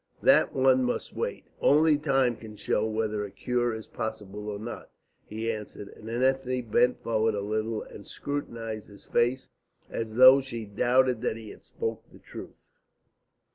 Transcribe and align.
"That 0.23 0.51
one 0.55 0.83
must 0.83 1.13
wait. 1.13 1.45
Only 1.59 1.95
time 1.95 2.35
can 2.35 2.55
show 2.55 2.87
whether 2.87 3.23
a 3.23 3.29
cure 3.29 3.71
is 3.75 3.85
possible 3.85 4.49
or 4.49 4.57
not," 4.57 4.89
he 5.27 5.51
answered, 5.51 5.89
and 5.89 6.09
Ethne 6.09 6.63
bent 6.63 7.03
forward 7.03 7.35
a 7.35 7.41
little 7.41 7.83
and 7.83 8.07
scrutinised 8.07 8.87
his 8.87 9.05
face 9.05 9.51
as 9.91 10.15
though 10.15 10.41
she 10.41 10.65
doubted 10.65 11.21
that 11.21 11.37
he 11.37 11.55
spoke 11.61 12.03
the 12.11 12.17
truth. 12.17 12.65